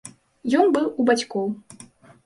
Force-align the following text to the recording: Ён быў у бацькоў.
Ён 0.63 0.73
быў 0.79 0.89
у 1.03 1.07
бацькоў. 1.11 1.47